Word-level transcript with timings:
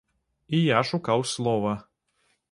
І 0.59 0.61
я 0.67 0.79
шукаў 0.91 1.21
слова. 1.33 1.73